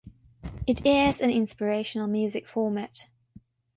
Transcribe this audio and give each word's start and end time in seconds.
It 0.65 0.81
airs 0.83 1.21
an 1.21 1.29
inspirational 1.29 2.07
music 2.07 2.47
format. 2.47 3.03